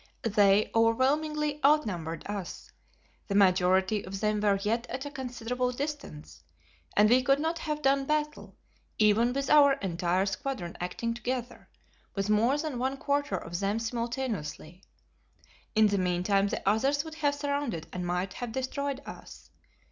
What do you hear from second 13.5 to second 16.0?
them simultaneously. In the